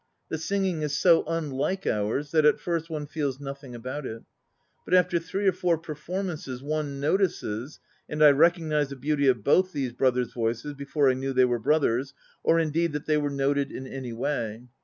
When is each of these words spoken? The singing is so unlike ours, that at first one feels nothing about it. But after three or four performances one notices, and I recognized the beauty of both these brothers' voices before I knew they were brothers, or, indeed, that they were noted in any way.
The 0.29 0.39
singing 0.39 0.81
is 0.81 0.97
so 0.97 1.23
unlike 1.27 1.85
ours, 1.85 2.31
that 2.31 2.43
at 2.43 2.59
first 2.59 2.89
one 2.89 3.05
feels 3.05 3.39
nothing 3.39 3.75
about 3.75 4.03
it. 4.03 4.23
But 4.83 4.95
after 4.95 5.19
three 5.19 5.47
or 5.47 5.51
four 5.51 5.77
performances 5.77 6.63
one 6.63 6.99
notices, 6.99 7.79
and 8.09 8.23
I 8.23 8.31
recognized 8.31 8.89
the 8.89 8.95
beauty 8.95 9.27
of 9.27 9.43
both 9.43 9.73
these 9.73 9.93
brothers' 9.93 10.33
voices 10.33 10.73
before 10.73 11.11
I 11.11 11.13
knew 11.13 11.33
they 11.33 11.45
were 11.45 11.59
brothers, 11.59 12.15
or, 12.41 12.59
indeed, 12.59 12.93
that 12.93 13.05
they 13.05 13.17
were 13.17 13.29
noted 13.29 13.71
in 13.71 13.85
any 13.85 14.11
way. 14.11 14.63